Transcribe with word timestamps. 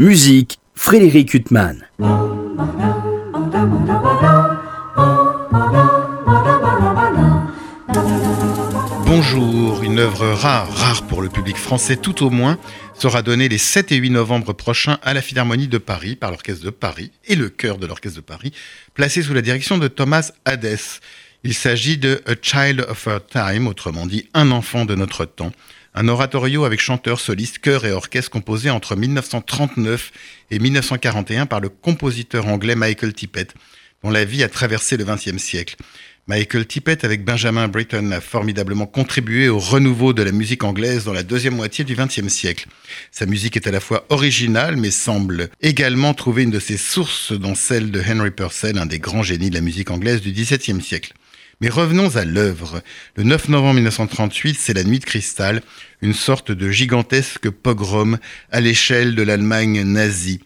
Musique, 0.00 0.60
Frédéric 0.76 1.34
Huttman. 1.34 1.84
Bonjour, 9.04 9.82
une 9.82 9.98
œuvre 9.98 10.28
rare, 10.28 10.72
rare 10.72 11.04
pour 11.08 11.20
le 11.20 11.28
public 11.28 11.56
français 11.56 11.96
tout 11.96 12.24
au 12.24 12.30
moins, 12.30 12.58
sera 12.94 13.22
donnée 13.22 13.48
les 13.48 13.58
7 13.58 13.90
et 13.90 13.96
8 13.96 14.10
novembre 14.10 14.52
prochains 14.52 14.98
à 15.02 15.14
la 15.14 15.20
Philharmonie 15.20 15.66
de 15.66 15.78
Paris 15.78 16.14
par 16.14 16.30
l'Orchestre 16.30 16.64
de 16.64 16.70
Paris 16.70 17.10
et 17.26 17.34
le 17.34 17.48
chœur 17.48 17.78
de 17.78 17.86
l'Orchestre 17.88 18.20
de 18.20 18.24
Paris, 18.24 18.52
placé 18.94 19.24
sous 19.24 19.34
la 19.34 19.42
direction 19.42 19.78
de 19.78 19.88
Thomas 19.88 20.30
Hades. 20.44 20.78
Il 21.42 21.54
s'agit 21.54 21.98
de 21.98 22.22
A 22.24 22.34
Child 22.40 22.86
of 22.88 23.04
Our 23.08 23.26
Time, 23.26 23.66
autrement 23.66 24.06
dit 24.06 24.28
Un 24.32 24.52
enfant 24.52 24.84
de 24.84 24.94
notre 24.94 25.24
temps, 25.24 25.50
un 25.98 26.06
oratorio 26.06 26.64
avec 26.64 26.78
chanteurs, 26.78 27.18
solistes, 27.18 27.58
chœurs 27.58 27.84
et 27.84 27.90
orchestres 27.90 28.30
composé 28.30 28.70
entre 28.70 28.94
1939 28.94 30.12
et 30.52 30.60
1941 30.60 31.46
par 31.46 31.58
le 31.58 31.68
compositeur 31.68 32.46
anglais 32.46 32.76
Michael 32.76 33.12
Tippett, 33.12 33.52
dont 34.04 34.10
la 34.10 34.24
vie 34.24 34.44
a 34.44 34.48
traversé 34.48 34.96
le 34.96 35.04
XXe 35.04 35.38
siècle. 35.38 35.74
Michael 36.28 36.66
Tippett, 36.66 37.02
avec 37.04 37.24
Benjamin 37.24 37.66
Britten, 37.66 38.12
a 38.12 38.20
formidablement 38.20 38.86
contribué 38.86 39.48
au 39.48 39.58
renouveau 39.58 40.12
de 40.12 40.22
la 40.22 40.30
musique 40.30 40.62
anglaise 40.62 41.04
dans 41.04 41.12
la 41.12 41.24
deuxième 41.24 41.56
moitié 41.56 41.84
du 41.84 41.96
XXe 41.96 42.28
siècle. 42.28 42.68
Sa 43.10 43.26
musique 43.26 43.56
est 43.56 43.66
à 43.66 43.72
la 43.72 43.80
fois 43.80 44.06
originale, 44.08 44.76
mais 44.76 44.92
semble 44.92 45.48
également 45.62 46.14
trouver 46.14 46.44
une 46.44 46.52
de 46.52 46.60
ses 46.60 46.76
sources 46.76 47.32
dans 47.32 47.56
celle 47.56 47.90
de 47.90 48.00
Henry 48.00 48.30
Purcell, 48.30 48.78
un 48.78 48.86
des 48.86 49.00
grands 49.00 49.24
génies 49.24 49.50
de 49.50 49.56
la 49.56 49.62
musique 49.62 49.90
anglaise 49.90 50.20
du 50.20 50.30
XVIIe 50.30 50.80
siècle. 50.80 51.12
Mais 51.60 51.68
revenons 51.68 52.14
à 52.16 52.24
l'œuvre. 52.24 52.82
Le 53.16 53.24
9 53.24 53.48
novembre 53.48 53.74
1938, 53.74 54.56
c'est 54.60 54.74
la 54.74 54.84
Nuit 54.84 55.00
de 55.00 55.04
Cristal, 55.04 55.60
une 56.02 56.14
sorte 56.14 56.52
de 56.52 56.70
gigantesque 56.70 57.50
pogrom 57.50 58.18
à 58.52 58.60
l'échelle 58.60 59.16
de 59.16 59.22
l'Allemagne 59.22 59.82
nazie. 59.82 60.40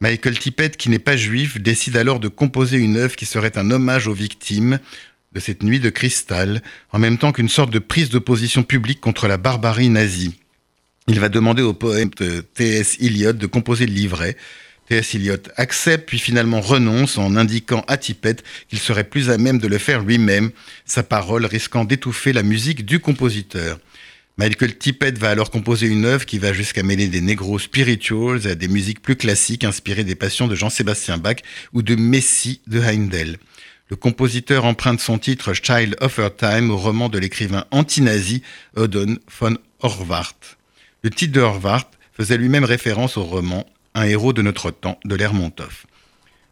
Michael 0.00 0.38
Tippett, 0.38 0.76
qui 0.76 0.90
n'est 0.90 0.98
pas 0.98 1.16
juif, 1.16 1.58
décide 1.58 1.96
alors 1.96 2.20
de 2.20 2.28
composer 2.28 2.76
une 2.76 2.98
œuvre 2.98 3.16
qui 3.16 3.24
serait 3.24 3.56
un 3.56 3.70
hommage 3.70 4.08
aux 4.08 4.12
victimes 4.12 4.78
de 5.32 5.40
cette 5.40 5.62
nuit 5.62 5.80
de 5.80 5.88
cristal, 5.88 6.62
en 6.92 6.98
même 6.98 7.16
temps 7.16 7.32
qu'une 7.32 7.48
sorte 7.48 7.70
de 7.70 7.78
prise 7.78 8.10
de 8.10 8.18
position 8.18 8.62
publique 8.62 9.00
contre 9.00 9.28
la 9.28 9.38
barbarie 9.38 9.88
nazie. 9.88 10.38
Il 11.08 11.18
va 11.18 11.30
demander 11.30 11.62
au 11.62 11.72
poète 11.72 12.22
T.S. 12.54 12.98
Eliot 13.00 13.32
de 13.32 13.46
composer 13.46 13.86
le 13.86 13.94
livret, 13.94 14.36
T.S. 14.92 15.16
Accepte 15.56 16.06
puis 16.06 16.18
finalement 16.18 16.60
renonce 16.60 17.16
en 17.16 17.34
indiquant 17.36 17.82
à 17.88 17.96
Tippett 17.96 18.44
qu'il 18.68 18.78
serait 18.78 19.04
plus 19.04 19.30
à 19.30 19.38
même 19.38 19.56
de 19.56 19.66
le 19.66 19.78
faire 19.78 20.02
lui-même, 20.02 20.50
sa 20.84 21.02
parole 21.02 21.46
risquant 21.46 21.86
d'étouffer 21.86 22.34
la 22.34 22.42
musique 22.42 22.84
du 22.84 23.00
compositeur. 23.00 23.80
Michael 24.36 24.76
Tippett 24.76 25.16
va 25.16 25.30
alors 25.30 25.50
composer 25.50 25.86
une 25.86 26.04
œuvre 26.04 26.26
qui 26.26 26.36
va 26.36 26.52
jusqu'à 26.52 26.82
mêler 26.82 27.08
des 27.08 27.22
négros 27.22 27.58
spirituals 27.58 28.46
à 28.46 28.54
des 28.54 28.68
musiques 28.68 29.00
plus 29.00 29.16
classiques 29.16 29.64
inspirées 29.64 30.04
des 30.04 30.14
passions 30.14 30.46
de 30.46 30.54
Jean-Sébastien 30.54 31.16
Bach 31.16 31.36
ou 31.72 31.80
de 31.80 31.94
Messie 31.94 32.60
de 32.66 32.78
Heindel. 32.78 33.38
Le 33.88 33.96
compositeur 33.96 34.66
emprunte 34.66 35.00
son 35.00 35.18
titre 35.18 35.54
Child 35.54 35.96
of 36.02 36.18
Her 36.18 36.36
Time 36.36 36.70
au 36.70 36.76
roman 36.76 37.08
de 37.08 37.18
l'écrivain 37.18 37.64
anti-nazi 37.70 38.42
Odon 38.76 39.16
von 39.40 39.56
Horvath. 39.80 40.58
Le 41.02 41.08
titre 41.08 41.32
de 41.32 41.40
Horvath 41.40 41.90
faisait 42.12 42.36
lui-même 42.36 42.64
référence 42.64 43.16
au 43.16 43.24
roman 43.24 43.66
un 43.94 44.04
héros 44.04 44.32
de 44.32 44.42
notre 44.42 44.70
temps 44.70 44.98
de 45.04 45.14
Lermontov. 45.14 45.84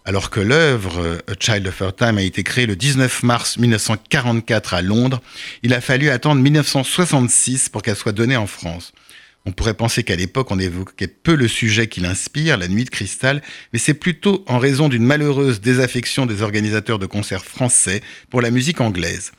Alors 0.04 0.30
que 0.30 0.40
l'œuvre 0.40 1.22
A 1.28 1.32
Child 1.38 1.66
of 1.66 1.80
Her 1.80 1.92
Time 1.94 2.18
a 2.18 2.22
été 2.22 2.42
créée 2.42 2.66
le 2.66 2.76
19 2.76 3.22
mars 3.22 3.58
1944 3.58 4.74
à 4.74 4.82
Londres, 4.82 5.20
il 5.62 5.74
a 5.74 5.80
fallu 5.80 6.08
attendre 6.08 6.40
1966 6.40 7.68
pour 7.68 7.82
qu'elle 7.82 7.96
soit 7.96 8.12
donnée 8.12 8.36
en 8.36 8.46
France. 8.46 8.92
On 9.46 9.52
pourrait 9.52 9.74
penser 9.74 10.02
qu'à 10.02 10.16
l'époque, 10.16 10.50
on 10.50 10.58
évoquait 10.58 11.06
peu 11.06 11.34
le 11.34 11.48
sujet 11.48 11.86
qui 11.86 12.00
l'inspire, 12.00 12.58
la 12.58 12.68
nuit 12.68 12.84
de 12.84 12.90
cristal, 12.90 13.42
mais 13.72 13.78
c'est 13.78 13.94
plutôt 13.94 14.44
en 14.46 14.58
raison 14.58 14.88
d'une 14.88 15.04
malheureuse 15.04 15.60
désaffection 15.60 16.26
des 16.26 16.42
organisateurs 16.42 16.98
de 16.98 17.06
concerts 17.06 17.44
français 17.44 18.02
pour 18.28 18.42
la 18.42 18.50
musique 18.50 18.80
anglaise. 18.80 19.32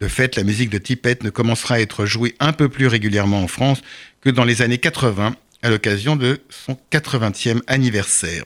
De 0.00 0.06
fait, 0.06 0.36
la 0.36 0.44
musique 0.44 0.70
de 0.70 0.78
Tippett 0.78 1.24
ne 1.24 1.30
commencera 1.30 1.76
à 1.76 1.80
être 1.80 2.06
jouée 2.06 2.36
un 2.38 2.52
peu 2.52 2.68
plus 2.68 2.86
régulièrement 2.86 3.42
en 3.42 3.48
France 3.48 3.82
que 4.20 4.30
dans 4.30 4.44
les 4.44 4.62
années 4.62 4.78
80 4.78 5.34
à 5.68 5.70
l'occasion 5.70 6.16
de 6.16 6.40
son 6.48 6.78
80e 6.90 7.60
anniversaire. 7.66 8.42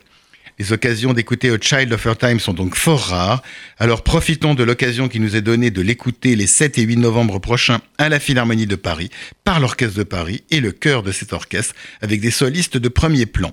Les 0.58 0.72
occasions 0.72 1.12
d'écouter 1.12 1.50
A 1.50 1.56
Child 1.60 1.92
of 1.92 2.04
Her 2.04 2.16
Time 2.18 2.40
sont 2.40 2.52
donc 2.52 2.74
fort 2.74 3.00
rares, 3.00 3.42
alors 3.78 4.02
profitons 4.02 4.54
de 4.54 4.64
l'occasion 4.64 5.08
qui 5.08 5.20
nous 5.20 5.36
est 5.36 5.40
donnée 5.40 5.70
de 5.70 5.82
l'écouter 5.82 6.34
les 6.34 6.48
7 6.48 6.78
et 6.78 6.82
8 6.82 6.96
novembre 6.96 7.38
prochains 7.38 7.80
à 7.96 8.08
la 8.08 8.18
Philharmonie 8.18 8.66
de 8.66 8.74
Paris, 8.74 9.10
par 9.44 9.60
l'Orchestre 9.60 9.98
de 9.98 10.02
Paris 10.02 10.42
et 10.50 10.58
le 10.58 10.72
chœur 10.72 11.04
de 11.04 11.12
cet 11.12 11.32
orchestre, 11.32 11.76
avec 12.00 12.20
des 12.20 12.32
solistes 12.32 12.76
de 12.76 12.88
premier 12.88 13.26
plan. 13.26 13.52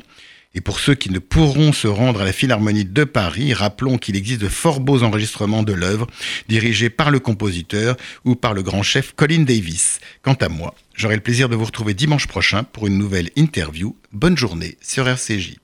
Et 0.55 0.61
pour 0.61 0.79
ceux 0.79 0.95
qui 0.95 1.11
ne 1.11 1.19
pourront 1.19 1.73
se 1.73 1.87
rendre 1.87 2.21
à 2.21 2.25
la 2.25 2.33
Philharmonie 2.33 2.85
de 2.85 3.03
Paris, 3.03 3.53
rappelons 3.53 3.97
qu'il 3.97 4.15
existe 4.15 4.41
de 4.41 4.47
fort 4.47 4.79
beaux 4.79 5.03
enregistrements 5.03 5.61
de 5.61 5.73
l'œuvre, 5.73 6.07
dirigés 6.47 6.89
par 6.89 7.11
le 7.11 7.19
compositeur 7.19 7.95
ou 8.25 8.35
par 8.35 8.53
le 8.53 8.63
grand 8.63 8.81
chef 8.81 9.13
Colin 9.15 9.43
Davis. 9.43 9.99
Quant 10.23 10.33
à 10.33 10.49
moi, 10.49 10.73
j'aurai 10.95 11.15
le 11.15 11.21
plaisir 11.21 11.49
de 11.49 11.55
vous 11.55 11.65
retrouver 11.65 11.93
dimanche 11.93 12.27
prochain 12.27 12.63
pour 12.63 12.87
une 12.87 12.97
nouvelle 12.97 13.29
interview. 13.35 13.95
Bonne 14.11 14.37
journée 14.37 14.77
sur 14.81 15.07
RCJ. 15.07 15.57